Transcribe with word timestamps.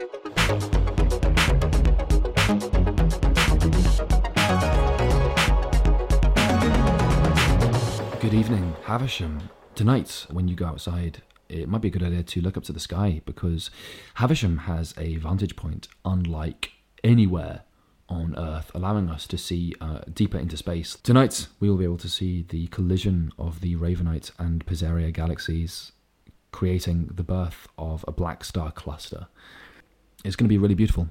Good 0.00 0.08
evening, 8.32 8.74
Havisham. 8.84 9.50
Tonight, 9.74 10.26
when 10.30 10.48
you 10.48 10.56
go 10.56 10.64
outside, 10.64 11.20
it 11.50 11.68
might 11.68 11.82
be 11.82 11.88
a 11.88 11.90
good 11.90 12.02
idea 12.02 12.22
to 12.22 12.40
look 12.40 12.56
up 12.56 12.64
to 12.64 12.72
the 12.72 12.80
sky 12.80 13.20
because 13.26 13.70
Havisham 14.14 14.60
has 14.60 14.94
a 14.96 15.16
vantage 15.16 15.54
point 15.54 15.88
unlike 16.06 16.72
anywhere 17.04 17.64
on 18.08 18.34
Earth, 18.38 18.70
allowing 18.74 19.10
us 19.10 19.26
to 19.26 19.36
see 19.36 19.74
uh, 19.82 20.00
deeper 20.10 20.38
into 20.38 20.56
space. 20.56 20.96
Tonight, 21.02 21.48
we 21.60 21.68
will 21.68 21.76
be 21.76 21.84
able 21.84 21.98
to 21.98 22.08
see 22.08 22.46
the 22.48 22.68
collision 22.68 23.32
of 23.38 23.60
the 23.60 23.76
Ravenite 23.76 24.30
and 24.38 24.64
Pizzeria 24.64 25.12
galaxies, 25.12 25.92
creating 26.52 27.10
the 27.12 27.22
birth 27.22 27.68
of 27.76 28.02
a 28.08 28.12
black 28.12 28.44
star 28.44 28.72
cluster. 28.72 29.26
It's 30.24 30.36
going 30.36 30.46
to 30.46 30.48
be 30.48 30.58
really 30.58 30.74
beautiful. 30.74 31.08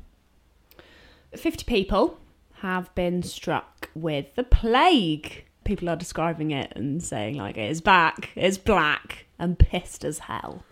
50 1.36 1.66
people 1.66 2.20
have 2.56 2.94
been 2.96 3.24
struck 3.24 3.90
with 3.96 4.36
the 4.36 4.44
plague. 4.44 5.46
People 5.64 5.90
are 5.90 5.96
describing 5.96 6.52
it 6.52 6.74
and 6.76 7.02
saying, 7.02 7.36
like, 7.36 7.58
it 7.58 7.70
is 7.70 7.82
back, 7.82 8.30
it's 8.36 8.58
black, 8.58 9.26
and 9.38 9.58
pissed 9.58 10.04
as 10.04 10.20
hell. 10.20 10.64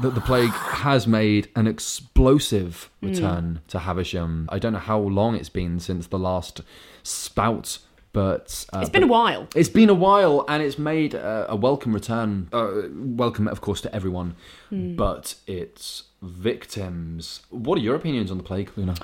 The, 0.00 0.10
the 0.10 0.20
plague 0.20 0.50
has 0.50 1.08
made 1.08 1.48
an 1.56 1.66
explosive 1.66 2.88
return 3.00 3.60
mm. 3.64 3.66
to 3.68 3.80
Havisham. 3.80 4.48
I 4.48 4.60
don't 4.60 4.72
know 4.72 4.78
how 4.78 5.00
long 5.00 5.34
it's 5.34 5.48
been 5.48 5.80
since 5.80 6.06
the 6.06 6.20
last 6.20 6.60
spout, 7.02 7.78
but 8.12 8.66
uh, 8.72 8.80
It's 8.80 8.90
been 8.90 9.02
a 9.02 9.06
while. 9.06 9.48
It's 9.54 9.68
been 9.68 9.90
a 9.90 9.94
while, 9.94 10.44
and 10.48 10.62
it's 10.62 10.78
made 10.78 11.14
a, 11.14 11.46
a 11.50 11.56
welcome 11.56 11.92
return. 11.92 12.48
Uh, 12.52 12.82
welcome, 12.92 13.46
of 13.48 13.60
course, 13.60 13.80
to 13.82 13.94
everyone, 13.94 14.34
but 14.70 15.34
its 15.46 16.04
victims. 16.22 17.42
What 17.50 17.78
are 17.78 17.82
your 17.82 17.94
opinions 17.94 18.30
on 18.30 18.38
the 18.38 18.44
plague, 18.44 18.70
Luna? 18.76 18.94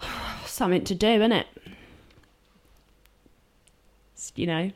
Something 0.46 0.84
to 0.84 0.94
do, 0.94 1.06
innit? 1.06 1.44
It's, 4.14 4.32
You 4.34 4.46
know, 4.46 4.70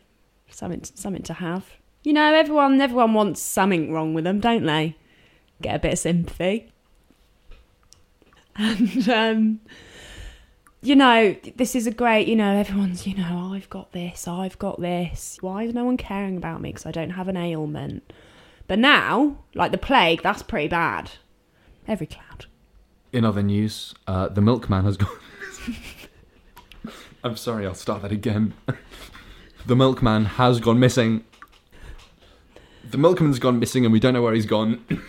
something 0.50 0.84
something 0.84 1.22
to 1.24 1.34
have. 1.34 1.64
You 2.04 2.12
know, 2.12 2.34
everyone 2.34 2.80
everyone 2.80 3.14
wants 3.14 3.40
something 3.40 3.92
wrong 3.92 4.14
with 4.14 4.24
them, 4.24 4.40
don't 4.40 4.64
they? 4.64 4.96
Get 5.60 5.76
a 5.76 5.78
bit 5.78 5.92
of 5.94 5.98
sympathy. 5.98 6.68
And 8.54 9.08
um 9.08 9.60
you 10.82 10.96
know, 10.96 11.36
this 11.56 11.76
is 11.76 11.86
a 11.86 11.92
great, 11.92 12.26
you 12.26 12.34
know, 12.34 12.56
everyone's, 12.56 13.06
you 13.06 13.16
know, 13.16 13.52
I've 13.54 13.70
got 13.70 13.92
this, 13.92 14.26
I've 14.26 14.58
got 14.58 14.80
this. 14.80 15.38
Why 15.40 15.62
is 15.62 15.74
no 15.74 15.84
one 15.84 15.96
caring 15.96 16.36
about 16.36 16.60
me 16.60 16.70
because 16.70 16.86
I 16.86 16.90
don't 16.90 17.10
have 17.10 17.28
an 17.28 17.36
ailment? 17.36 18.12
But 18.66 18.80
now, 18.80 19.38
like 19.54 19.70
the 19.70 19.78
plague, 19.78 20.22
that's 20.22 20.42
pretty 20.42 20.68
bad. 20.68 21.12
Every 21.86 22.06
cloud. 22.06 22.46
In 23.12 23.24
other 23.24 23.42
news, 23.42 23.94
uh, 24.08 24.28
the 24.28 24.40
milkman 24.40 24.84
has 24.84 24.96
gone. 24.96 25.18
I'm 27.24 27.36
sorry, 27.36 27.64
I'll 27.64 27.74
start 27.74 28.02
that 28.02 28.10
again. 28.10 28.54
the 29.66 29.76
milkman 29.76 30.24
has 30.24 30.58
gone 30.58 30.80
missing. 30.80 31.24
The 32.90 32.98
milkman's 32.98 33.38
gone 33.38 33.60
missing, 33.60 33.84
and 33.84 33.92
we 33.92 34.00
don't 34.00 34.14
know 34.14 34.22
where 34.22 34.34
he's 34.34 34.46
gone. 34.46 34.84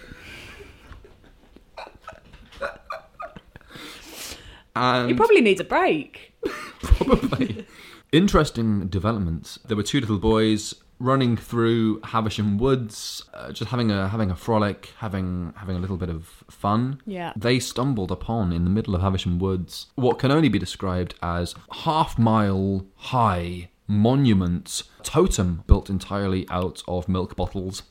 and 4.84 5.10
He 5.10 5.16
probably 5.16 5.42
needs 5.42 5.62
a 5.62 5.64
break. 5.64 6.34
Probably. 6.82 7.66
Interesting 8.12 8.88
developments. 8.88 9.58
There 9.68 9.78
were 9.78 9.84
two 9.84 10.00
little 10.00 10.20
boys 10.20 10.76
running 11.00 11.36
through 11.36 12.00
Havisham 12.04 12.58
Woods, 12.58 13.24
uh, 13.34 13.52
just 13.52 13.72
having 13.72 13.90
a 13.92 14.08
having 14.10 14.30
a 14.30 14.36
frolic, 14.36 14.92
having 14.98 15.54
having 15.58 15.76
a 15.76 15.80
little 15.80 15.98
bit 15.98 16.10
of 16.10 16.44
fun. 16.50 17.02
Yeah. 17.06 17.34
They 17.36 17.60
stumbled 17.60 18.12
upon 18.12 18.52
in 18.54 18.64
the 18.66 18.70
middle 18.70 18.94
of 18.96 19.02
Havisham 19.02 19.40
Woods 19.40 19.88
what 19.96 20.20
can 20.20 20.32
only 20.32 20.50
be 20.50 20.60
described 20.60 21.16
as 21.24 21.56
half 21.72 22.20
mile 22.20 22.86
high 22.96 23.70
monument 23.88 24.84
totem 25.02 25.64
built 25.68 25.90
entirely 25.90 26.46
out 26.50 26.84
of 26.88 27.08
milk 27.10 27.36
bottles. 27.36 27.84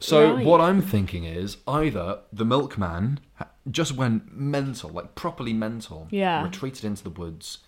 So 0.00 0.34
Right. 0.34 0.44
what 0.46 0.60
I'm 0.60 0.80
thinking 0.82 1.24
is 1.24 1.58
either 1.66 2.20
the 2.32 2.44
milkman 2.44 3.20
ha- 3.34 3.48
just 3.70 3.92
went 3.96 4.32
mental, 4.36 4.90
like 4.90 5.14
properly 5.14 5.52
mental, 5.52 6.08
Yeah. 6.10 6.42
retreated 6.42 6.84
into 6.84 7.02
the 7.02 7.10
woods, 7.10 7.58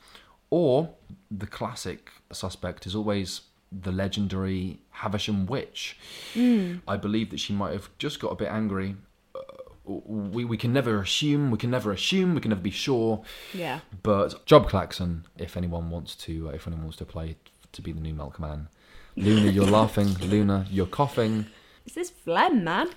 or 0.51 0.95
the 1.31 1.47
classic 1.47 2.11
suspect 2.33 2.87
is 2.87 2.95
always 2.95 3.43
the 3.71 3.93
legendary 3.93 4.81
Havisham 4.91 5.47
witch. 5.47 5.97
I 6.37 6.97
believe 6.97 7.31
that 7.31 7.41
she 7.41 7.53
might 7.53 7.73
have 7.73 7.89
just 7.99 8.21
got 8.21 8.29
a 8.33 8.35
bit 8.35 8.49
angry. 8.49 8.97
Uh, 9.35 9.39
we 9.87 10.45
we 10.45 10.57
can 10.57 10.73
never 10.73 11.01
assume. 11.01 11.51
We 11.51 11.59
can 11.59 11.71
never 11.71 11.91
assume. 11.93 12.35
We 12.35 12.41
can 12.41 12.51
never 12.51 12.61
be 12.61 12.71
sure. 12.71 13.23
Yeah. 13.55 13.81
But 14.03 14.45
Job 14.47 14.69
Claxon, 14.69 15.25
if 15.39 15.57
anyone 15.57 15.91
wants 15.91 16.15
to, 16.17 16.49
uh, 16.51 16.53
if 16.53 16.67
anyone 16.67 16.85
wants 16.85 16.99
to 16.99 17.05
play 17.07 17.37
to 17.73 17.83
be 17.83 17.93
the 17.93 18.01
new 18.01 18.15
milkman. 18.15 18.69
Luna, 19.17 19.51
you're 19.51 19.67
laughing. 19.81 20.09
Luna, 20.21 20.67
you're 20.71 20.87
coughing. 20.87 21.47
Is 21.87 21.95
this 21.95 22.11
phlegm, 22.11 22.63
man? 22.65 22.89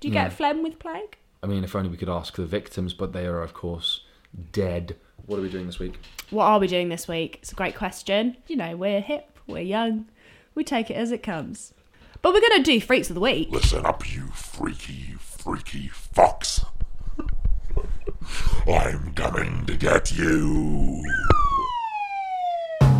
Do 0.00 0.08
you 0.08 0.14
get 0.14 0.32
phlegm 0.32 0.62
with 0.62 0.78
plague? 0.78 1.16
I 1.42 1.46
mean, 1.46 1.64
if 1.64 1.74
only 1.74 1.88
we 1.88 1.96
could 1.96 2.08
ask 2.08 2.36
the 2.36 2.46
victims, 2.46 2.94
but 2.94 3.12
they 3.12 3.26
are, 3.26 3.42
of 3.42 3.54
course, 3.54 4.02
dead. 4.52 4.96
What 5.26 5.38
are 5.38 5.42
we 5.42 5.48
doing 5.48 5.66
this 5.66 5.78
week? 5.78 5.98
What 6.30 6.44
are 6.44 6.58
we 6.58 6.66
doing 6.66 6.88
this 6.88 7.08
week? 7.08 7.38
It's 7.42 7.52
a 7.52 7.56
great 7.56 7.74
question. 7.74 8.36
You 8.46 8.56
know, 8.56 8.76
we're 8.76 9.00
hip, 9.00 9.38
we're 9.46 9.62
young, 9.62 10.06
we 10.54 10.64
take 10.64 10.90
it 10.90 10.94
as 10.94 11.10
it 11.10 11.22
comes. 11.22 11.74
But 12.22 12.32
we're 12.32 12.40
going 12.40 12.62
to 12.62 12.70
do 12.70 12.80
Freaks 12.80 13.10
of 13.10 13.14
the 13.14 13.20
Week. 13.20 13.48
Listen 13.50 13.86
up, 13.86 14.12
you 14.12 14.26
freaky, 14.28 15.14
freaky 15.18 15.88
fox. 15.88 16.64
I'm 18.66 19.14
coming 19.14 19.64
to 19.66 19.76
get 19.76 20.16
you. 20.16 21.02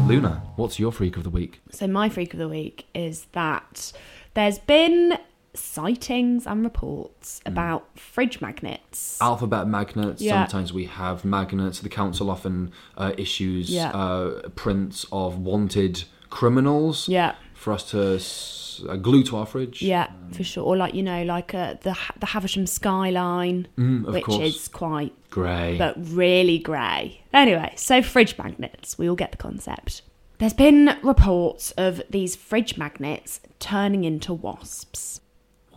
Luna, 0.06 0.42
what's 0.56 0.78
your 0.78 0.90
freak 0.90 1.16
of 1.16 1.24
the 1.24 1.30
week? 1.30 1.60
So, 1.70 1.86
my 1.86 2.08
Freak 2.08 2.32
of 2.32 2.38
the 2.38 2.48
Week 2.48 2.86
is 2.94 3.26
that 3.32 3.92
there's 4.32 4.58
been 4.58 5.18
sightings 5.54 6.46
and 6.46 6.62
reports 6.64 7.40
about 7.46 7.98
fridge 7.98 8.40
magnets. 8.40 9.18
Alphabet 9.20 9.66
magnets. 9.68 10.22
Yeah. 10.22 10.44
Sometimes 10.46 10.72
we 10.72 10.84
have 10.86 11.24
magnets. 11.24 11.80
The 11.80 11.88
council 11.88 12.30
often 12.30 12.72
uh, 12.96 13.12
issues 13.16 13.70
Yeah. 13.70 13.90
uh, 13.90 14.48
prints 14.54 15.06
of 15.12 15.38
wanted 15.38 16.04
criminals 16.30 17.08
Yeah. 17.08 17.34
for 17.54 17.72
us 17.72 17.90
to 17.90 18.14
s- 18.16 18.82
uh, 18.88 18.94
glue 18.96 19.24
to 19.24 19.36
our 19.36 19.46
fridge. 19.46 19.82
Yeah, 19.82 20.08
for 20.32 20.44
sure. 20.44 20.62
Or 20.64 20.76
like 20.76 20.94
you 20.94 21.02
know, 21.02 21.24
like 21.24 21.52
uh, 21.54 21.74
the 21.82 21.96
the 22.20 22.26
Havisham 22.26 22.66
skyline, 22.66 23.66
Mm, 23.76 24.12
which 24.12 24.24
course. 24.24 24.54
is 24.56 24.68
quite 24.68 25.12
Grey. 25.30 25.76
but 25.76 25.94
really 25.98 26.58
grey. 26.58 27.22
Anyway, 27.32 27.72
so 27.76 28.02
fridge 28.02 28.38
magnets, 28.38 28.96
we 28.98 29.08
all 29.08 29.16
get 29.16 29.32
the 29.32 29.36
concept. 29.38 30.02
There's 30.38 30.52
been 30.54 30.96
reports 31.02 31.72
of 31.72 32.00
these 32.08 32.36
fridge 32.36 32.78
magnets 32.78 33.40
turning 33.58 34.04
into 34.04 34.32
wasps. 34.32 35.20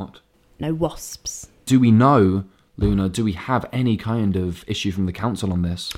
What? 0.01 0.19
No 0.59 0.73
wasps. 0.73 1.47
Do 1.65 1.79
we 1.79 1.91
know, 1.91 2.43
Luna? 2.77 3.09
Do 3.09 3.23
we 3.23 3.33
have 3.33 3.65
any 3.71 3.97
kind 3.97 4.35
of 4.35 4.63
issue 4.67 4.91
from 4.91 5.05
the 5.05 5.13
council 5.13 5.51
on 5.51 5.61
this? 5.61 5.91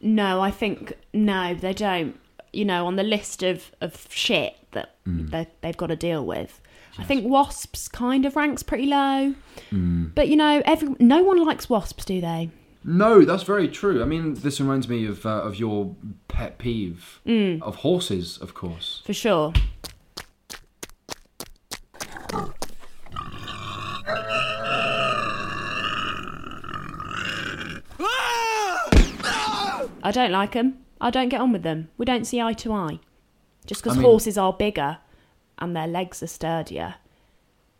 No, 0.00 0.40
I 0.40 0.50
think 0.50 0.92
no, 1.12 1.54
they 1.54 1.72
don't. 1.72 2.18
You 2.52 2.64
know, 2.64 2.86
on 2.86 2.96
the 2.96 3.02
list 3.02 3.42
of, 3.42 3.70
of 3.80 4.06
shit 4.10 4.54
that 4.72 4.94
they, 5.04 5.46
they've 5.60 5.76
got 5.76 5.88
to 5.88 5.96
deal 5.96 6.24
with. 6.24 6.60
I 6.98 7.04
think 7.04 7.26
wasps 7.26 7.88
kind 7.88 8.24
of 8.24 8.36
ranks 8.36 8.62
pretty 8.62 8.86
low. 8.86 9.34
But 9.70 10.28
you 10.28 10.36
know, 10.36 10.62
every 10.64 10.94
no 10.98 11.22
one 11.22 11.44
likes 11.44 11.68
wasps, 11.68 12.04
do 12.06 12.20
they? 12.20 12.50
No, 12.84 13.24
that's 13.24 13.42
very 13.42 13.68
true. 13.68 14.00
I 14.00 14.06
mean, 14.06 14.34
this 14.34 14.60
reminds 14.60 14.88
me 14.88 15.06
of 15.06 15.26
uh, 15.26 15.42
of 15.42 15.56
your 15.56 15.94
pet 16.28 16.56
peeve 16.58 17.20
Mm. 17.26 17.60
of 17.62 17.76
horses, 17.76 18.38
of 18.38 18.54
course. 18.54 19.02
For 19.04 19.12
sure. 19.12 19.52
I 30.06 30.12
don't 30.12 30.30
like 30.30 30.52
them. 30.52 30.78
I 31.00 31.10
don't 31.10 31.28
get 31.28 31.40
on 31.40 31.52
with 31.52 31.62
them. 31.62 31.88
We 31.98 32.04
don't 32.06 32.26
see 32.26 32.40
eye 32.40 32.52
to 32.54 32.72
eye. 32.72 33.00
Just 33.66 33.82
because 33.82 33.96
I 33.96 34.00
mean- 34.00 34.08
horses 34.08 34.38
are 34.38 34.52
bigger 34.52 34.98
and 35.58 35.74
their 35.74 35.88
legs 35.88 36.22
are 36.22 36.28
sturdier, 36.28 36.94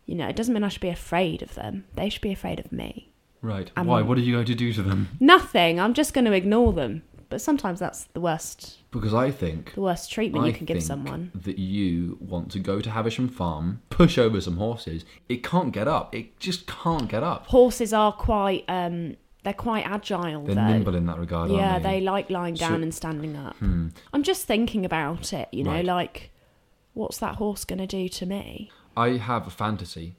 you 0.05 0.15
know, 0.15 0.27
it 0.27 0.35
doesn't 0.35 0.53
mean 0.53 0.63
I 0.63 0.67
should 0.67 0.81
be 0.81 0.89
afraid 0.89 1.41
of 1.41 1.55
them. 1.55 1.85
They 1.95 2.09
should 2.09 2.21
be 2.21 2.33
afraid 2.33 2.59
of 2.59 2.71
me. 2.71 3.11
Right. 3.41 3.71
I'm- 3.77 3.87
Why? 3.87 4.01
What 4.01 4.17
are 4.17 4.21
you 4.21 4.33
going 4.33 4.45
to 4.45 4.55
do 4.55 4.73
to 4.73 4.81
them? 4.83 5.07
Nothing. 5.19 5.79
I'm 5.79 5.93
just 5.93 6.13
going 6.13 6.25
to 6.25 6.33
ignore 6.33 6.73
them. 6.73 7.03
But 7.29 7.41
sometimes 7.41 7.79
that's 7.79 8.05
the 8.05 8.21
worst, 8.21 8.77
Because 8.89 9.13
I 9.13 9.31
think 9.31 9.73
the 9.73 9.81
worst 9.81 10.09
treatment 10.11 10.45
I 10.45 10.47
you 10.47 10.53
can 10.53 10.65
give 10.65 10.81
someone. 10.81 11.31
that 11.35 11.59
you 11.59 12.17
want 12.21 12.51
to 12.53 12.59
go 12.59 12.79
to 12.79 12.89
Havisham 12.89 13.27
Farm, 13.27 13.81
push 13.89 14.17
over 14.17 14.39
some 14.39 14.55
horses. 14.57 15.03
It 15.27 15.43
can't 15.43 15.73
get 15.73 15.89
up. 15.89 16.15
It 16.15 16.39
just 16.39 16.67
can't 16.67 17.09
get 17.09 17.23
up. 17.23 17.47
horses 17.47 17.91
are 17.91 18.13
quite 18.13 18.63
um 18.69 19.17
they're 19.47 19.53
quite 19.53 19.85
agile 19.87 20.43
They're 20.43 20.55
though. 20.55 20.67
nimble 20.67 20.93
in 20.95 21.05
that 21.05 21.17
regard, 21.19 21.49
yeah, 21.51 21.73
aren't 21.73 21.83
they 21.83 21.99
they? 22.01 22.05
like 22.05 22.29
lying 22.29 22.57
So- 22.57 22.67
down 22.67 22.83
and 22.83 22.93
standing 22.93 23.37
up. 23.37 23.55
Hmm. 23.57 23.87
I'm 24.13 24.21
just 24.23 24.45
thinking 24.45 24.83
about 24.83 25.31
it, 25.31 25.47
you 25.53 25.63
know, 25.63 25.71
Right. 25.71 25.85
like 25.85 26.31
what's 26.93 27.17
that 27.19 27.35
horse 27.37 27.63
going 27.63 27.79
to 27.79 27.87
do 27.87 28.09
to 28.09 28.25
me? 28.25 28.69
I 28.97 29.11
have 29.11 29.47
a 29.47 29.49
fantasy. 29.49 30.15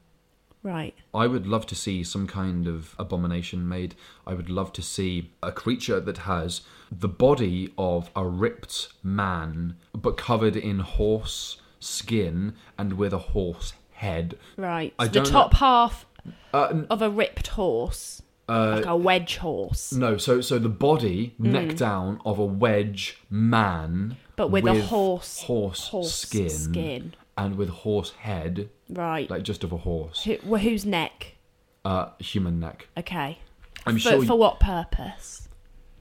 Right. 0.63 0.95
I 1.13 1.27
would 1.27 1.47
love 1.47 1.67
to 1.67 1.75
see 1.75 2.03
some 2.05 2.27
kind 2.27 2.67
of 2.67 2.95
abomination 2.99 3.69
made. 3.69 3.95
I 4.27 4.33
would 4.33 4.49
love 4.49 4.73
to 4.75 4.83
see 4.83 5.31
a 5.43 5.53
creature 5.53 6.01
that 6.01 6.19
has 6.19 6.63
the 6.91 7.09
body 7.09 7.75
of 7.77 8.11
a 8.17 8.27
ripped 8.27 8.89
man, 9.03 9.77
but 9.93 10.17
covered 10.17 10.57
in 10.57 10.79
horse 10.79 11.61
skin 11.81 12.55
and 12.79 12.95
with 12.95 13.13
a 13.13 13.19
horse 13.19 13.75
head. 13.93 14.39
Right. 14.57 14.95
I 14.99 15.05
the 15.07 15.13
don't 15.13 15.25
know- 15.25 15.31
top 15.31 15.55
half 15.55 16.07
Uh, 16.55 16.83
of 16.89 17.03
a 17.03 17.11
ripped 17.11 17.49
horse, 17.49 18.23
uh, 18.49 18.77
like 18.77 18.87
a 18.87 18.97
wedge 18.97 19.37
horse, 19.37 19.93
no, 19.93 20.17
so 20.17 20.41
so 20.41 20.59
the 20.59 20.69
body, 20.69 21.35
Hmm. 21.39 21.53
neck 21.53 21.77
down, 21.77 22.21
of 22.25 22.39
a 22.39 22.45
wedge 22.45 23.19
man, 23.31 24.17
but 24.37 24.51
with, 24.51 24.67
a 24.67 24.81
horse 24.83 25.43
horse, 25.43 25.89
horse 25.89 26.15
skin, 26.15 26.49
skin. 26.51 27.15
and 27.37 27.57
with 27.57 27.69
horse 27.69 28.13
head, 28.21 28.71
Right. 28.89 29.29
like 29.31 29.43
just 29.43 29.65
of 29.65 29.73
a 29.73 29.77
horse, 29.79 30.25
Who, 30.25 30.37
well, 30.45 30.61
whose 30.61 30.85
neck? 30.87 31.37
uh, 31.85 32.11
human 32.19 32.59
neck. 32.61 32.89
Okay. 32.97 33.39
I'm 33.87 33.95
for, 33.95 34.01
sure. 34.01 34.25
for 34.25 34.37
what 34.39 34.61
purpose? 34.61 35.49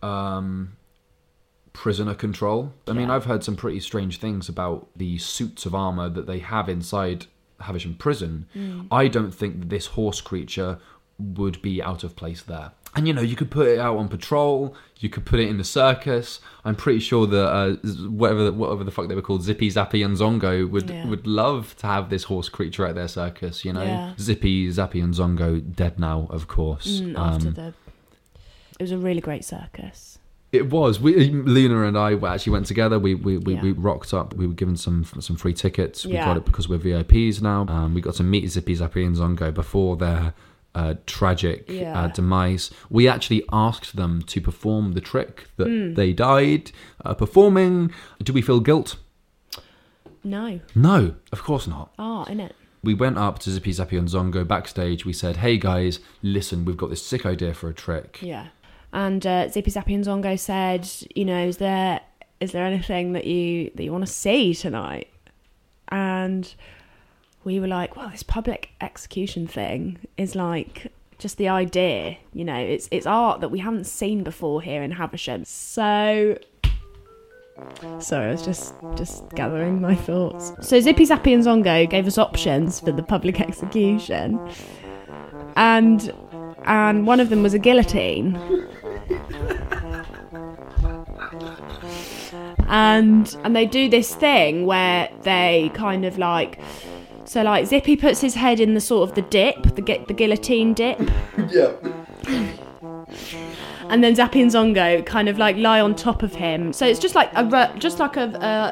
um, 0.04 0.74
prisoner 1.74 2.14
control. 2.16 2.74
I 2.88 2.94
mean, 2.94 3.08
Yeah. 3.10 3.16
I've 3.16 3.26
heard 3.26 3.44
some 3.44 3.56
pretty 3.56 3.80
strange 3.80 4.18
things 4.20 4.50
about 4.50 4.88
the 4.96 5.18
suits 5.20 5.66
of 5.66 5.76
armor 5.76 6.10
that 6.10 6.26
they 6.28 6.40
have 6.40 6.70
inside 6.70 7.28
Havisham 7.62 7.96
Prison. 7.96 8.48
Mm. 8.56 8.88
I 8.92 9.08
don't 9.08 9.32
think 9.34 9.60
that 9.60 9.70
this 9.70 9.88
horse 9.88 10.22
creature 10.22 10.80
would 11.20 11.62
be 11.62 11.82
out 11.82 12.04
of 12.04 12.16
place 12.16 12.42
there. 12.44 12.72
And 12.96 13.08
you 13.08 13.14
know, 13.14 13.22
you 13.22 13.36
could 13.36 13.52
put 13.52 13.68
it 13.68 13.80
out 13.80 13.98
on 13.98 14.08
patrol. 14.08 14.76
You 15.00 15.10
could 15.10 15.26
put 15.26 15.40
it 15.40 15.48
in 15.50 15.58
the 15.58 15.64
circus. 15.64 16.40
I'm 16.66 16.76
pretty 16.76 17.00
sure 17.00 17.28
that 17.28 17.48
uh, 17.48 17.76
whatever 18.10 18.52
whatever 18.52 18.84
the 18.84 18.92
fuck 18.92 19.08
they 19.08 19.14
were 19.16 19.22
called, 19.22 19.44
Zippy, 19.44 19.70
Zappy, 19.70 20.04
and 20.04 20.18
Zongo 20.18 20.68
would 20.70 20.90
Yeah. 20.90 21.06
would 21.08 21.28
love 21.28 21.76
to 21.78 21.88
have 21.88 22.10
this 22.10 22.24
horse 22.24 22.50
creature 22.50 22.86
at 22.88 22.96
their 22.96 23.08
circus. 23.08 23.64
You 23.66 23.74
know, 23.74 23.84
Yeah. 23.84 24.14
Zippy, 24.20 24.68
Zappy, 24.70 25.04
and 25.04 25.14
Zongo 25.14 25.60
dead 25.76 26.00
now, 26.00 26.28
of 26.32 26.48
course. 26.48 27.02
Mm, 27.02 27.18
after 27.18 27.48
Um, 27.50 27.54
the, 27.54 27.68
it 28.80 28.82
was 28.84 28.92
a 28.92 28.98
really 28.98 29.22
great 29.22 29.46
circus. 29.46 30.18
It 30.52 30.70
was. 30.72 31.00
We, 31.00 31.30
Lena 31.30 31.84
and 31.84 31.98
I 31.98 32.14
actually 32.14 32.54
went 32.54 32.66
together. 32.68 32.98
We 32.98 33.14
we, 33.16 33.38
we, 33.38 33.56
Yeah. 33.56 33.62
we 33.62 33.72
rocked 33.74 34.14
up. 34.14 34.34
We 34.34 34.48
were 34.48 34.54
given 34.54 34.78
some 34.78 35.04
some 35.04 35.36
free 35.36 35.54
tickets. 35.54 36.06
We 36.06 36.14
Yeah. 36.14 36.26
got 36.26 36.38
it 36.38 36.46
because 36.46 36.68
we're 36.70 36.80
VIPs 36.80 37.42
now. 37.42 37.66
Um, 37.68 37.94
we 37.94 38.02
got 38.02 38.16
to 38.16 38.24
meet 38.24 38.50
Zippy 38.50 38.76
Zappy 38.76 39.06
and 39.06 39.16
Zongo 39.16 39.54
before 39.54 39.98
their 39.98 40.34
uh, 40.76 40.94
tragic 41.06 41.66
Yeah. 41.70 42.00
uh, 42.00 42.08
demise. 42.10 42.70
We 42.90 43.08
actually 43.08 43.44
asked 43.52 43.96
them 43.96 44.22
to 44.24 44.40
perform 44.42 44.94
the 44.94 45.02
trick 45.02 45.46
that 45.58 45.68
Hmm. 45.68 45.94
they 45.96 46.14
died 46.14 46.72
uh, 47.04 47.14
performing. 47.16 47.92
Do 48.24 48.32
we 48.34 48.42
feel 48.42 48.60
guilt? 48.60 48.98
No 50.24 50.60
No, 50.76 51.16
of 51.32 51.44
course 51.44 51.68
not. 51.68 51.94
art 51.98 52.30
in 52.30 52.40
it. 52.40 52.56
We 52.84 52.94
went 52.94 53.18
up 53.18 53.40
to 53.40 53.50
Zippy 53.52 53.72
Zappy 53.72 53.98
and 53.98 54.08
Zongo 54.08 54.48
backstage. 54.48 55.06
We 55.06 55.14
said, 55.14 55.38
"Hey 55.38 55.58
guys, 55.58 56.00
listen, 56.22 56.64
we've 56.66 56.78
got 56.78 56.90
this 56.90 57.04
sick 57.06 57.26
idea 57.26 57.54
for 57.54 57.70
a 57.70 57.74
trick." 57.74 58.20
Yeah. 58.22 58.48
And 58.94 59.26
uh, 59.26 59.50
Zippy 59.50 59.72
Zappy 59.72 59.94
and 59.96 60.06
Zongo 60.06 60.38
said, 60.40 60.88
you 61.16 61.26
know, 61.26 61.46
is 61.48 61.58
there 61.58 62.02
is 62.40 62.52
there 62.52 62.66
anything 62.66 63.14
that 63.14 63.26
you 63.26 63.72
that 63.76 63.84
you 63.84 63.92
want 63.92 64.06
to 64.06 64.12
see 64.12 64.54
tonight? 64.54 65.08
And 65.90 66.54
we 67.48 67.60
were 67.62 67.68
like, 67.68 67.96
well, 67.96 68.10
this 68.10 68.24
public 68.24 68.72
execution 68.82 69.48
thing 69.48 69.98
is 70.18 70.36
like 70.36 70.92
just 71.18 71.38
the 71.38 71.48
idea, 71.48 72.18
you 72.34 72.44
know, 72.44 72.58
it's 72.58 72.90
it's 72.92 73.08
art 73.08 73.40
that 73.40 73.48
we 73.48 73.60
haven't 73.60 73.86
seen 73.86 74.22
before 74.22 74.62
here 74.62 74.84
in 74.84 74.92
Havisham. 74.92 75.46
So 75.46 76.38
Sorry, 78.00 78.28
I 78.28 78.32
was 78.32 78.44
just 78.44 78.74
just 78.96 79.30
gathering 79.30 79.80
my 79.80 79.96
thoughts. 79.96 80.52
So 80.60 80.82
Zippy 80.82 81.06
Zappy 81.06 81.34
and 81.34 81.42
Zongo 81.42 81.90
gave 81.90 82.06
us 82.06 82.18
options 82.18 82.82
for 82.82 82.92
the 82.92 83.02
public 83.02 83.40
execution. 83.48 84.38
And 85.56 86.14
and 86.66 87.08
one 87.08 87.22
of 87.22 87.30
them 87.30 87.44
was 87.44 87.54
a 87.54 87.60
guillotine. 87.60 88.36
and 92.68 93.38
and 93.44 93.56
they 93.56 93.66
do 93.66 93.88
this 93.90 94.14
thing 94.14 94.66
where 94.66 95.10
they 95.22 95.72
kind 95.74 96.04
of 96.04 96.18
like 96.18 96.60
so 97.28 97.44
like 97.44 97.68
Zippy 97.68 97.96
puts 97.96 98.22
his 98.22 98.36
head 98.36 98.60
in 98.60 98.74
the 98.74 98.82
sort 98.82 99.10
of 99.10 99.16
the 99.16 99.22
dip, 99.24 99.76
the 99.76 99.82
gu- 99.82 100.06
the 100.08 100.14
guillotine 100.14 100.74
dip. 100.74 101.00
Yeah. 101.50 101.74
and 103.90 104.04
then 104.04 104.16
Zappy 104.16 104.42
and 104.42 104.52
Zongo 104.52 105.06
kind 105.06 105.30
of 105.30 105.38
like 105.38 105.56
lie 105.58 105.80
on 105.80 105.96
top 105.96 106.24
of 106.24 106.36
him. 106.36 106.74
So 106.74 106.86
it's 106.86 107.00
just 107.00 107.16
like 107.16 107.30
a 107.36 107.46
ro- 107.46 107.72
just 107.78 108.00
like 108.00 108.18
a, 108.18 108.24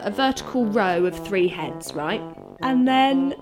a 0.03 0.07
a 0.07 0.11
vertical 0.11 0.65
row 0.65 1.05
of 1.05 1.17
three 1.25 1.47
heads, 1.47 1.93
right? 1.93 2.21
And 2.61 2.87
then 2.87 3.33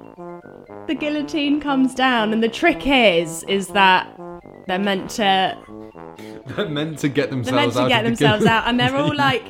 the 0.88 0.96
guillotine 0.96 1.60
comes 1.62 1.94
down, 1.96 2.34
and 2.34 2.44
the 2.44 2.50
trick 2.50 2.86
is 2.86 3.44
is 3.44 3.68
that 3.70 4.08
they're 4.68 4.80
meant 4.80 5.10
to 5.12 5.58
They're 6.48 6.70
meant 6.70 7.00
to 7.00 7.10
get 7.10 7.30
themselves 7.30 7.46
they're 7.46 7.56
meant 7.56 7.74
to 7.74 7.82
out 7.82 7.88
get 7.90 8.00
of 8.00 8.04
the 8.06 8.10
themselves 8.26 8.46
out, 8.46 8.68
and 8.68 8.80
they're 8.80 8.96
all 8.96 9.16
like 9.16 9.44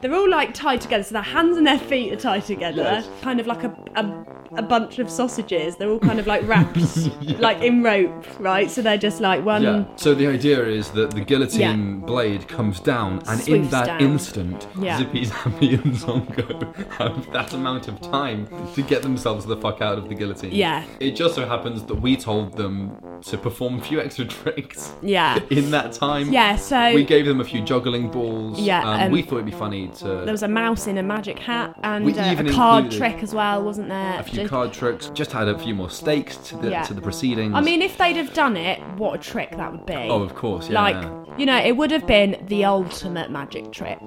they're 0.00 0.14
all 0.14 0.28
like 0.28 0.54
tied 0.54 0.80
together. 0.80 1.02
So 1.04 1.12
their 1.14 1.22
hands 1.22 1.56
and 1.56 1.66
their 1.66 1.78
feet 1.78 2.12
are 2.12 2.16
tied 2.16 2.44
together, 2.44 2.82
Yes. 2.82 3.08
kind 3.22 3.40
of 3.40 3.46
like 3.46 3.62
a, 3.64 3.76
a 3.96 4.24
a 4.56 4.62
bunch 4.62 4.98
of 4.98 5.10
sausages. 5.10 5.76
They're 5.76 5.90
all 5.90 5.98
kind 5.98 6.18
of 6.18 6.26
like 6.26 6.46
wrapped 6.46 6.76
like 7.40 7.60
in 7.62 7.82
rope, 7.82 8.24
right? 8.40 8.70
So 8.70 8.82
they're 8.82 8.98
just 8.98 9.20
like 9.20 9.44
one. 9.44 9.62
Yeah. 9.62 9.84
So 9.96 10.14
the 10.14 10.26
idea 10.26 10.64
is 10.66 10.90
that 10.90 11.10
the 11.12 11.20
guillotine 11.20 12.00
blade 12.00 12.48
comes 12.48 12.80
down, 12.80 13.22
and 13.28 13.48
in 13.48 13.68
that 13.70 13.86
down. 13.86 14.00
instant, 14.00 14.66
Yeah. 14.78 14.98
Zippy, 14.98 15.26
Zappy, 15.26 15.82
and 15.82 15.94
Zongo 15.94 16.74
have 16.92 17.32
that 17.32 17.52
amount 17.52 17.88
of 17.88 18.00
time 18.00 18.48
to 18.74 18.82
get 18.82 19.02
themselves 19.02 19.44
the 19.46 19.56
fuck 19.56 19.80
out 19.82 19.98
of 19.98 20.08
the 20.08 20.14
guillotine. 20.14 20.52
Yeah. 20.52 20.84
It 21.00 21.16
just 21.16 21.34
so 21.34 21.46
happens 21.46 21.82
that 21.84 21.94
we 21.96 22.16
told 22.16 22.56
them 22.56 22.96
to 23.22 23.38
perform 23.38 23.78
a 23.78 23.82
few 23.82 24.00
extra 24.00 24.24
tricks 24.36 24.92
Yeah. 25.02 25.38
in 25.50 25.70
that 25.72 25.92
time. 25.92 26.32
Yeah, 26.32 26.56
so 26.56 26.94
we 26.94 27.04
gave 27.04 27.26
them 27.26 27.40
a 27.40 27.44
few 27.44 27.62
juggling 27.62 28.10
balls. 28.10 28.60
Yeah, 28.60 28.82
Um, 28.88 29.00
um, 29.02 29.12
we 29.12 29.22
thought 29.22 29.36
it'd 29.36 29.46
be 29.46 29.52
funny 29.52 29.88
to 29.98 30.04
there 30.26 30.32
was 30.32 30.42
a 30.42 30.48
mouse 30.48 30.86
in 30.86 30.98
a 30.98 31.02
magic 31.02 31.38
hat 31.38 31.74
and 31.82 32.04
uh, 32.06 32.08
a 32.10 32.52
card 32.52 32.84
included 32.84 32.98
trick 32.98 33.22
as 33.22 33.34
well, 33.34 33.62
wasn't 33.62 33.88
there? 33.88 34.18
Card 34.48 34.72
tricks. 34.72 35.10
Just 35.14 35.32
had 35.32 35.48
a 35.48 35.58
few 35.58 35.74
more 35.74 35.90
stakes 35.90 36.36
to 36.48 36.56
the 36.56 36.70
Yeah. 36.70 36.82
to 36.84 36.94
the 36.94 37.00
proceedings. 37.02 37.54
I 37.54 37.60
mean, 37.60 37.82
if 37.82 37.96
they'd 37.98 38.16
have 38.16 38.32
done 38.34 38.56
it, 38.56 38.80
what 38.96 39.14
a 39.14 39.18
trick 39.18 39.50
that 39.56 39.72
would 39.72 39.86
be. 39.86 39.94
oh, 39.94 40.22
of 40.22 40.34
course, 40.34 40.68
yeah. 40.68 40.80
like, 40.82 40.96
yeah. 40.96 41.36
you 41.38 41.46
know, 41.46 41.56
it 41.58 41.76
would 41.76 41.90
have 41.90 42.06
been 42.06 42.44
the 42.48 42.64
ultimate 42.64 43.30
magic 43.30 43.72
trick. 43.72 43.98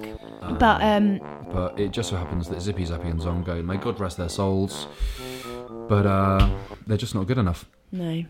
but 0.59 0.81
um 0.81 1.19
But 1.51 1.79
it 1.79 1.91
just 1.91 2.09
so 2.09 2.17
happens 2.17 2.47
that 2.49 2.61
Zippy 2.61 2.85
Zappy 2.85 3.09
and 3.09 3.19
Zongo, 3.19 3.63
may 3.63 3.77
God 3.77 3.99
rest 3.99 4.17
their 4.17 4.29
souls, 4.29 4.87
but 5.87 6.05
uh, 6.05 6.49
they're 6.87 6.97
just 6.97 7.15
not 7.15 7.27
good 7.27 7.37
enough. 7.37 7.65
no. 7.91 8.23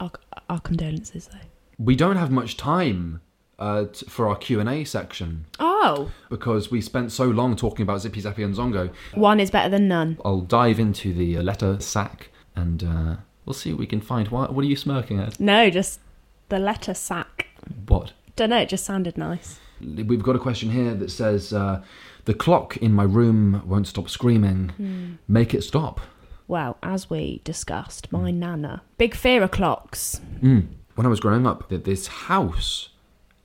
Our, 0.00 0.10
our 0.48 0.60
condolences 0.60 1.28
though. 1.30 1.46
We 1.78 1.94
don't 1.94 2.16
have 2.16 2.30
much 2.30 2.56
time 2.56 3.20
uh, 3.60 3.84
t- 3.92 4.06
for 4.06 4.26
our 4.28 4.36
Q 4.36 4.58
and 4.60 4.68
A 4.68 4.84
section 4.84 5.44
Oh, 5.58 6.10
because 6.28 6.70
we 6.70 6.80
spent 6.80 7.12
so 7.12 7.24
long 7.26 7.54
talking 7.56 7.82
about 7.82 8.00
Zippy 8.00 8.20
Zappy 8.22 8.44
and 8.44 8.54
Zongo. 8.54 8.92
one 9.14 9.38
is 9.40 9.50
better 9.50 9.68
than 9.68 9.86
none. 9.88 10.18
I'll 10.24 10.40
dive 10.40 10.78
into 10.80 11.12
the 11.14 11.38
uh, 11.38 11.42
letter 11.42 11.78
sack 11.80 12.30
and 12.56 12.82
uh, 12.82 13.16
we'll 13.46 13.54
see 13.54 13.70
what 13.72 13.78
we 13.78 13.86
can 13.86 14.00
find. 14.00 14.28
What, 14.28 14.52
what 14.54 14.64
are 14.64 14.68
you 14.68 14.76
smirking 14.76 15.18
at? 15.20 15.38
No, 15.40 15.70
just 15.70 16.00
the 16.48 16.58
letter 16.58 16.94
sack. 16.94 17.46
What? 17.86 18.12
Don't 18.36 18.50
know, 18.50 18.58
it 18.58 18.68
just 18.68 18.84
sounded 18.84 19.16
nice. 19.16 19.58
We've 19.80 20.22
got 20.22 20.36
a 20.36 20.38
question 20.38 20.70
here 20.70 20.94
that 20.94 21.10
says 21.10 21.52
uh, 21.54 21.82
the 22.26 22.34
clock 22.34 22.76
in 22.78 22.92
my 22.92 23.04
room 23.04 23.62
won't 23.66 23.86
stop 23.86 24.10
screaming. 24.10 25.18
Make 25.26 25.54
it 25.54 25.62
stop. 25.62 26.00
Well, 26.46 26.76
as 26.82 27.08
we 27.08 27.40
discussed, 27.44 28.10
my 28.12 28.30
nana. 28.30 28.82
Big 28.98 29.14
fear 29.14 29.42
of 29.42 29.52
clocks. 29.52 30.20
Mm. 30.42 30.66
When 30.96 31.06
I 31.06 31.10
was 31.10 31.20
growing 31.20 31.46
up, 31.46 31.68
this 31.70 32.08
house 32.08 32.89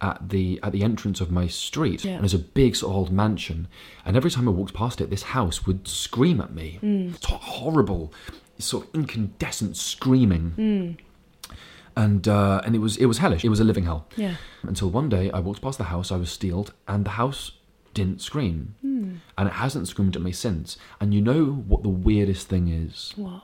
at 0.09 0.29
the 0.29 0.59
at 0.62 0.71
the 0.71 0.83
entrance 0.83 1.19
of 1.25 1.29
my 1.39 1.47
street 1.47 2.05
Yeah. 2.05 2.19
was 2.21 2.33
a 2.33 2.43
big 2.62 2.75
sort 2.75 2.91
of 2.91 2.95
old 2.97 3.12
mansion, 3.12 3.67
and 4.05 4.15
every 4.15 4.31
time 4.35 4.47
I 4.47 4.51
walked 4.51 4.74
past 4.74 5.01
it, 5.01 5.09
this 5.09 5.24
house 5.38 5.57
would 5.65 5.88
scream 5.88 6.39
at 6.45 6.51
me. 6.59 6.79
Mm. 6.83 7.15
It's 7.15 7.25
horrible, 7.25 8.13
sort 8.59 8.81
of 8.85 8.95
incandescent 8.95 9.75
screaming, 9.77 10.45
mm. 10.57 11.57
and 11.95 12.27
uh, 12.27 12.62
and 12.65 12.75
it 12.75 12.79
was 12.79 12.97
it 12.97 13.07
was 13.07 13.17
hellish. 13.17 13.43
It 13.43 13.50
was 13.50 13.59
a 13.59 13.63
living 13.71 13.85
hell. 13.85 14.07
Yeah. 14.15 14.35
Until 14.63 14.89
one 14.89 15.09
day, 15.09 15.25
I 15.31 15.39
walked 15.39 15.62
past 15.62 15.77
the 15.77 15.85
house, 15.95 16.12
I 16.12 16.17
was 16.17 16.29
steeled, 16.29 16.74
and 16.88 17.05
the 17.05 17.15
house 17.21 17.51
didn't 17.93 18.21
scream, 18.21 18.75
mm. 18.85 19.17
and 19.38 19.47
it 19.47 19.53
hasn't 19.53 19.88
screamed 19.88 20.15
at 20.15 20.21
me 20.21 20.31
since. 20.31 20.77
And 21.00 21.13
you 21.13 21.21
know 21.21 21.45
what 21.71 21.81
the 21.81 21.95
weirdest 22.09 22.47
thing 22.47 22.67
is? 22.67 23.13
What? 23.15 23.43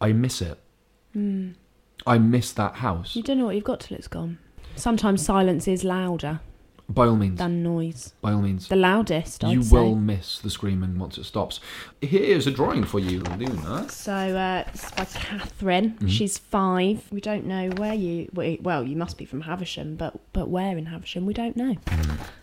I 0.00 0.12
miss 0.12 0.40
it. 0.42 0.58
I 2.06 2.18
miss 2.18 2.52
that 2.52 2.74
house. 2.76 3.16
You 3.16 3.24
don't 3.24 3.38
know 3.38 3.46
what 3.46 3.56
you've 3.56 3.64
got 3.72 3.80
till 3.80 3.96
it's 3.96 4.06
gone. 4.06 4.38
Sometimes 4.78 5.24
silence 5.24 5.66
is 5.68 5.84
louder. 5.84 6.40
By 6.90 7.06
all 7.06 7.16
means. 7.16 7.36
than 7.38 7.62
noise. 7.62 8.14
By 8.22 8.32
all 8.32 8.40
means. 8.40 8.66
The 8.68 8.76
loudest, 8.76 9.44
I'd 9.44 9.52
you 9.52 9.62
say. 9.62 9.76
will 9.76 9.94
miss 9.94 10.38
the 10.38 10.48
screaming 10.48 10.98
once 10.98 11.18
it 11.18 11.24
stops. 11.24 11.60
Here's 12.00 12.46
a 12.46 12.50
drawing 12.50 12.84
for 12.84 12.98
you, 12.98 13.20
Luna. 13.20 13.90
So 13.90 14.14
uh, 14.14 14.64
it's 14.72 14.90
by 14.92 15.04
Catherine. 15.04 15.90
Mm-hmm. 15.90 16.06
She's 16.06 16.38
five. 16.38 17.04
We 17.12 17.20
don't 17.20 17.44
know 17.44 17.68
where 17.76 17.92
you. 17.92 18.30
Well, 18.32 18.84
you 18.84 18.96
must 18.96 19.18
be 19.18 19.26
from 19.26 19.42
Havisham, 19.42 19.96
but 19.96 20.18
but 20.32 20.48
where 20.48 20.78
in 20.78 20.86
Havisham 20.86 21.26
we 21.26 21.34
don't 21.34 21.56
know. 21.58 21.76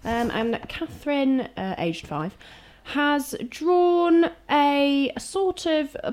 Um, 0.03 0.29
and 0.29 0.59
Catherine, 0.69 1.41
uh, 1.57 1.73
aged 1.79 2.05
five, 2.05 2.37
has 2.83 3.33
drawn 3.49 4.25
a, 4.47 5.11
a 5.15 5.19
sort 5.19 5.65
of 5.65 5.97
uh 6.03 6.11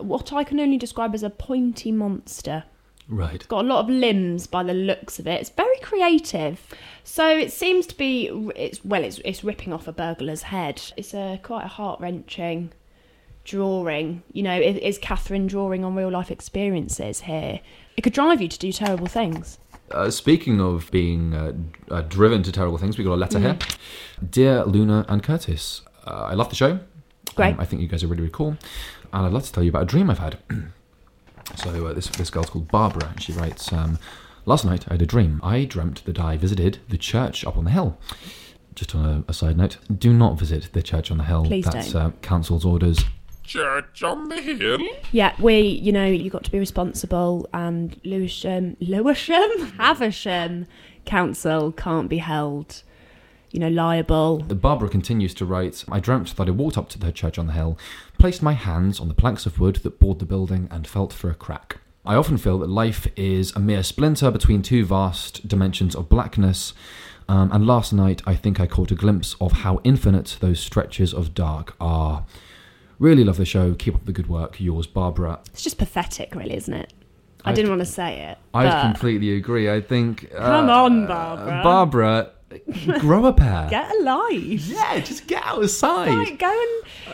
what 0.00 0.32
I 0.32 0.42
can 0.42 0.58
only 0.58 0.78
describe 0.78 1.14
as 1.14 1.22
a 1.22 1.28
pointy 1.30 1.92
monster. 1.92 2.64
Right. 3.08 3.46
got 3.48 3.64
a 3.64 3.68
lot 3.68 3.80
of 3.80 3.88
limbs 3.88 4.46
by 4.46 4.62
the 4.62 4.74
looks 4.74 5.18
of 5.18 5.26
it. 5.26 5.40
It's 5.40 5.50
very 5.50 5.78
creative. 5.80 6.60
So 7.04 7.26
it 7.26 7.52
seems 7.52 7.86
to 7.86 7.96
be 7.96 8.28
it's 8.54 8.84
well 8.84 9.02
it's 9.02 9.18
it's 9.24 9.42
ripping 9.42 9.72
off 9.72 9.88
a 9.88 9.92
burglar's 9.92 10.42
head. 10.42 10.82
It's 10.96 11.14
a 11.14 11.40
quite 11.42 11.64
a 11.64 11.68
heart 11.68 12.00
wrenching 12.00 12.72
drawing. 13.44 14.22
You 14.32 14.42
know, 14.42 14.60
is, 14.60 14.76
is 14.76 14.98
Catherine 14.98 15.46
drawing 15.46 15.84
on 15.84 15.94
real 15.94 16.10
life 16.10 16.30
experiences 16.30 17.20
here? 17.20 17.60
It 17.96 18.02
could 18.02 18.12
drive 18.12 18.40
you 18.40 18.48
to 18.48 18.58
do 18.58 18.70
terrible 18.72 19.06
things. 19.06 19.58
Uh, 19.90 20.10
speaking 20.10 20.60
of 20.60 20.90
being 20.90 21.34
uh, 21.34 21.52
uh, 21.90 22.02
driven 22.02 22.42
to 22.42 22.52
terrible 22.52 22.76
things, 22.76 22.98
we 22.98 23.04
got 23.04 23.14
a 23.14 23.16
letter 23.16 23.38
here. 23.38 23.58
Dear 24.30 24.64
Luna 24.64 25.06
and 25.08 25.22
Curtis, 25.22 25.80
uh, 26.06 26.26
I 26.30 26.34
love 26.34 26.50
the 26.50 26.56
show. 26.56 26.78
Great. 27.34 27.54
Um, 27.54 27.60
I 27.60 27.64
think 27.64 27.80
you 27.80 27.88
guys 27.88 28.04
are 28.04 28.06
really, 28.06 28.22
really 28.22 28.32
cool. 28.32 28.58
And 29.12 29.26
I'd 29.26 29.32
love 29.32 29.44
to 29.44 29.52
tell 29.52 29.62
you 29.62 29.70
about 29.70 29.82
a 29.82 29.86
dream 29.86 30.10
I've 30.10 30.18
had. 30.18 30.38
so 31.56 31.86
uh, 31.86 31.92
this, 31.92 32.08
this 32.08 32.30
girl's 32.30 32.50
called 32.50 32.68
Barbara, 32.68 33.08
and 33.08 33.22
she 33.22 33.32
writes, 33.32 33.72
um, 33.72 33.98
Last 34.48 34.64
night 34.64 34.86
I 34.88 34.94
had 34.94 35.02
a 35.02 35.06
dream. 35.06 35.40
I 35.44 35.66
dreamt 35.66 36.06
that 36.06 36.18
I 36.18 36.38
visited 36.38 36.78
the 36.88 36.96
church 36.96 37.44
up 37.44 37.58
on 37.58 37.64
the 37.64 37.70
hill. 37.70 37.98
Just 38.74 38.94
on 38.94 39.04
a, 39.04 39.24
a 39.28 39.34
side 39.34 39.58
note, 39.58 39.76
do 39.94 40.10
not 40.10 40.38
visit 40.38 40.70
the 40.72 40.82
church 40.82 41.10
on 41.10 41.18
the 41.18 41.24
hill. 41.24 41.44
Please 41.44 41.66
That's 41.66 41.92
don't. 41.92 42.02
Uh, 42.02 42.10
council's 42.22 42.64
orders. 42.64 43.04
Church 43.42 44.02
on 44.02 44.30
the 44.30 44.40
hill. 44.40 44.78
Yeah, 45.12 45.34
we, 45.38 45.58
you 45.60 45.92
know, 45.92 46.06
you 46.06 46.30
got 46.30 46.44
to 46.44 46.50
be 46.50 46.58
responsible, 46.58 47.46
and 47.52 48.00
Lewisham, 48.04 48.78
Lewisham, 48.80 49.72
Havisham 49.78 50.66
Council 51.04 51.72
can't 51.72 52.08
be 52.08 52.18
held, 52.18 52.82
you 53.50 53.60
know, 53.60 53.68
liable. 53.68 54.38
Barbara 54.38 54.88
continues 54.88 55.34
to 55.34 55.44
write 55.44 55.84
I 55.90 56.00
dreamt 56.00 56.36
that 56.36 56.48
I 56.48 56.52
walked 56.52 56.78
up 56.78 56.88
to 56.90 56.98
the 56.98 57.12
church 57.12 57.38
on 57.38 57.48
the 57.48 57.52
hill, 57.54 57.78
placed 58.18 58.42
my 58.42 58.52
hands 58.52 59.00
on 59.00 59.08
the 59.08 59.14
planks 59.14 59.46
of 59.46 59.58
wood 59.60 59.76
that 59.76 59.98
board 59.98 60.18
the 60.18 60.26
building, 60.26 60.68
and 60.70 60.86
felt 60.86 61.12
for 61.12 61.30
a 61.30 61.34
crack. 61.34 61.78
I 62.04 62.14
often 62.14 62.38
feel 62.38 62.58
that 62.58 62.68
life 62.70 63.06
is 63.16 63.52
a 63.54 63.60
mere 63.60 63.82
splinter 63.82 64.30
between 64.30 64.62
two 64.62 64.84
vast 64.84 65.46
dimensions 65.46 65.94
of 65.94 66.08
blackness, 66.08 66.72
um, 67.28 67.50
and 67.52 67.66
last 67.66 67.92
night 67.92 68.22
I 68.26 68.34
think 68.34 68.58
I 68.60 68.66
caught 68.66 68.90
a 68.90 68.94
glimpse 68.94 69.36
of 69.40 69.52
how 69.52 69.80
infinite 69.84 70.38
those 70.40 70.60
stretches 70.60 71.12
of 71.12 71.34
dark 71.34 71.74
are. 71.80 72.24
Really 72.98 73.22
love 73.24 73.36
the 73.36 73.44
show. 73.44 73.74
Keep 73.74 73.94
up 73.94 74.04
the 74.06 74.12
good 74.12 74.28
work. 74.28 74.58
Yours, 74.58 74.86
Barbara. 74.86 75.38
It's 75.52 75.62
just 75.62 75.78
pathetic, 75.78 76.34
really, 76.34 76.56
isn't 76.56 76.74
it? 76.74 76.92
I 77.44 77.50
I- 77.50 77.54
didn't 77.54 77.70
want 77.70 77.80
to 77.80 77.86
say 77.86 78.22
it. 78.30 78.38
I 78.54 78.80
completely 78.82 79.36
agree. 79.36 79.70
I 79.70 79.80
think. 79.80 80.28
Uh, 80.36 80.44
Come 80.44 80.70
on, 80.70 81.06
Barbara. 81.06 81.60
Barbara, 81.62 82.30
grow 83.00 83.26
a 83.26 83.32
pair. 83.32 83.68
Get 83.70 83.90
alive. 84.00 84.42
yeah, 84.66 85.00
just 85.00 85.26
get 85.26 85.42
out 85.44 85.58
outside. 85.62 86.08
Right, 86.08 86.38
go 86.38 86.66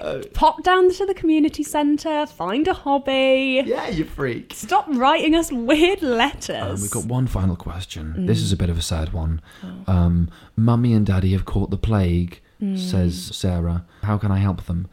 and 0.02 0.32
pop 0.32 0.62
down 0.62 0.92
to 0.92 1.06
the 1.06 1.14
community 1.14 1.62
centre, 1.62 2.26
find 2.26 2.68
a 2.68 2.74
hobby. 2.74 3.62
Yeah, 3.64 3.88
you 3.88 4.04
freak. 4.04 4.52
Stop 4.54 4.86
writing 4.90 5.34
us 5.34 5.50
weird 5.50 6.02
letters. 6.02 6.62
Um, 6.62 6.80
we've 6.80 6.90
got 6.90 7.06
one 7.06 7.26
final 7.26 7.56
question. 7.56 8.14
Mm. 8.18 8.26
This 8.26 8.40
is 8.40 8.52
a 8.52 8.56
bit 8.56 8.70
of 8.70 8.78
a 8.78 8.82
sad 8.82 9.12
one. 9.12 9.40
Oh. 9.62 9.92
Um, 9.92 10.30
Mummy 10.56 10.92
and 10.92 11.04
Daddy 11.06 11.32
have 11.32 11.44
caught 11.44 11.70
the 11.70 11.78
plague, 11.78 12.40
Mm. 12.62 12.78
says 12.78 13.30
Sarah. 13.36 13.84
How 14.04 14.16
can 14.16 14.30
I 14.30 14.38
help 14.38 14.64
them? 14.66 14.86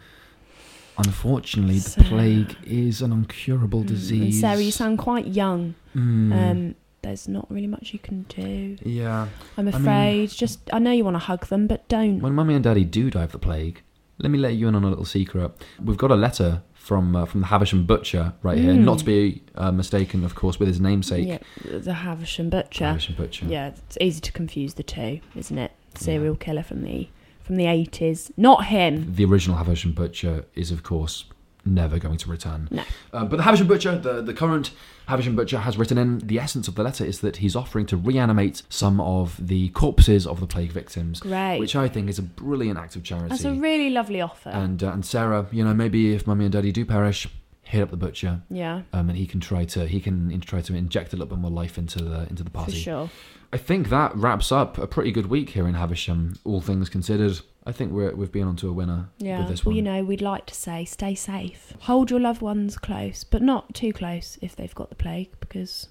Unfortunately, 0.97 1.75
the 1.79 1.89
Sarah. 1.89 2.07
plague 2.07 2.55
is 2.65 3.01
an 3.01 3.11
uncurable 3.11 3.79
And 3.79 3.87
disease. 3.87 4.39
Sarah, 4.41 4.59
you 4.59 4.71
sound 4.71 4.97
quite 4.99 5.27
young. 5.27 5.75
Mm, 5.95 6.33
Um, 6.51 6.75
there's 7.01 7.27
not 7.27 7.47
really 7.49 7.67
much 7.67 7.93
you 7.93 7.99
can 7.99 8.23
do. 8.23 8.77
yeah. 8.83 9.27
I'm 9.57 9.65
mean- 9.65 9.73
afraid. 9.75 10.29
Just, 10.29 10.59
I 10.71 10.79
know 10.79 10.91
you 10.91 11.03
want 11.03 11.15
to 11.15 11.19
hug 11.19 11.47
them, 11.47 11.67
but 11.67 11.87
don't. 11.87 12.19
When 12.19 12.33
Mummy 12.33 12.53
and 12.55 12.63
Daddy 12.63 12.83
do 12.83 13.09
die 13.09 13.23
of 13.23 13.31
the 13.31 13.39
plague, 13.39 13.81
let 14.19 14.29
me 14.29 14.37
let 14.37 14.53
you 14.53 14.67
in 14.67 14.75
on 14.75 14.83
a 14.83 14.89
little 14.89 15.05
secret. 15.05 15.51
We've 15.83 15.97
got 15.97 16.11
a 16.11 16.15
letter 16.15 16.61
from 16.73 17.15
uh, 17.15 17.25
from 17.25 17.41
the 17.41 17.47
Havisham 17.47 17.85
butcher 17.85 18.33
right 18.43 18.57
here, 18.57 18.73
Mm. 18.73 18.83
not 18.83 18.99
to 18.99 19.05
be 19.05 19.43
uh, 19.55 19.71
mistaken, 19.71 20.23
of 20.23 20.35
course, 20.35 20.59
with 20.59 20.67
his 20.67 20.79
namesake, 20.79 21.27
Yeah, 21.27 21.37
the 21.79 21.93
Havisham 21.93 22.49
butcher. 22.49 22.85
Havisham 22.85 23.15
butcher. 23.15 23.45
Yeah, 23.45 23.67
it's 23.69 23.97
easy 24.01 24.19
to 24.21 24.31
confuse 24.31 24.75
the 24.75 24.83
two, 24.83 25.19
isn't 25.35 25.57
it? 25.57 25.71
Serial 25.95 26.35
killer 26.35 26.63
from 26.63 26.83
the 26.83 27.07
from 27.41 27.55
the 27.55 27.65
eighties. 27.65 28.31
Not 28.37 28.65
him. 28.65 29.13
The 29.15 29.25
original 29.25 29.57
Havisham 29.57 29.93
Butcher 29.93 30.45
is, 30.55 30.71
of 30.71 30.83
course, 30.83 31.25
never 31.65 31.99
going 31.99 32.17
to 32.17 32.29
return. 32.29 32.67
No. 32.71 32.83
Uh, 33.13 33.25
but 33.25 33.37
the 33.37 33.43
Havisham 33.43 33.67
Butcher, 33.67 33.97
the, 33.97 34.21
the 34.21 34.33
current 34.33 34.71
Havisham 35.07 35.35
Butcher, 35.35 35.59
has 35.59 35.77
written 35.77 35.97
in 35.97 36.19
the 36.19 36.39
essence 36.39 36.67
of 36.67 36.75
the 36.75 36.83
letter 36.83 37.05
is 37.05 37.21
that 37.21 37.37
he's 37.37 37.55
offering 37.55 37.85
to 37.87 37.97
reanimate 37.97 38.63
some 38.69 38.99
of 39.01 39.35
the 39.45 39.69
corpses 39.69 40.25
of 40.25 40.39
the 40.39 40.47
plague 40.47 40.71
victims, 40.71 41.19
Great. 41.19 41.59
which 41.59 41.75
I 41.75 41.87
think 41.87 42.09
is 42.09 42.17
a 42.19 42.23
brilliant 42.23 42.79
act 42.79 42.95
of 42.95 43.03
charity. 43.03 43.29
That's 43.29 43.45
a 43.45 43.53
really 43.53 43.89
lovely 43.89 44.21
offer. 44.21 44.49
and 44.49 44.81
uh, 44.83 44.91
and 44.91 45.05
Sarah, 45.05 45.47
you 45.51 45.63
know, 45.63 45.73
maybe 45.73 46.13
if 46.13 46.25
Mummy 46.25 46.45
and 46.45 46.53
Daddy 46.53 46.71
do 46.71 46.85
perish, 46.85 47.27
hit 47.71 47.81
up 47.81 47.89
the 47.91 47.97
butcher, 47.97 48.41
yeah, 48.49 48.81
um, 48.93 49.09
and 49.09 49.17
he 49.17 49.25
can 49.25 49.39
try 49.39 49.65
to 49.65 49.87
he 49.87 49.99
can 49.99 50.39
try 50.41 50.61
to 50.61 50.75
inject 50.75 51.13
a 51.13 51.15
little 51.15 51.27
bit 51.35 51.39
more 51.39 51.51
life 51.51 51.77
into 51.77 52.03
the 52.03 52.27
into 52.29 52.43
the 52.43 52.49
for 52.49 52.57
party. 52.57 52.73
sure. 52.79 53.09
I 53.53 53.57
think 53.57 53.89
that 53.89 54.15
wraps 54.15 54.51
up 54.51 54.77
a 54.77 54.87
pretty 54.87 55.11
good 55.11 55.25
week 55.25 55.49
here 55.49 55.67
in 55.67 55.73
Havisham, 55.73 56.35
all 56.45 56.61
things 56.61 56.87
considered. 56.89 57.41
I 57.65 57.71
think 57.73 57.91
we're, 57.91 58.15
we've 58.15 58.31
been 58.31 58.47
onto 58.47 58.69
a 58.69 58.73
winner 58.73 59.09
Yeah. 59.17 59.39
with 59.39 59.49
this 59.49 59.65
Well, 59.65 59.71
one. 59.71 59.75
you 59.75 59.81
know, 59.81 60.03
we'd 60.03 60.21
like 60.21 60.45
to 60.47 60.55
say 60.55 60.85
stay 60.85 61.15
safe. 61.15 61.73
Hold 61.81 62.09
your 62.09 62.19
loved 62.21 62.41
ones 62.41 62.77
close, 62.77 63.23
but 63.25 63.41
not 63.41 63.73
too 63.73 63.91
close 63.93 64.37
if 64.41 64.55
they've 64.55 64.73
got 64.73 64.89
the 64.89 64.95
plague, 64.95 65.29
because 65.41 65.89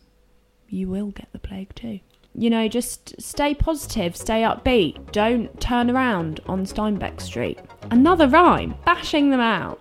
you 0.69 0.89
will 0.89 1.11
get 1.11 1.29
the 1.33 1.39
plague 1.39 1.75
too. 1.75 2.01
You 2.35 2.49
know, 2.49 2.67
just 2.67 3.21
stay 3.21 3.55
positive, 3.55 4.17
stay 4.17 4.41
upbeat. 4.43 5.13
Don't 5.13 5.61
turn 5.61 5.91
around 5.91 6.41
on 6.47 6.65
Steinbeck 6.65 7.21
Street. 7.21 7.59
Another 7.91 8.27
rhyme, 8.27 8.75
bashing 8.87 9.31
them 9.31 9.41
out. 9.41 9.79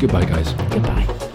Goodbye, 0.00 0.24
guys. 0.26 0.52
Goodbye. 0.70 1.32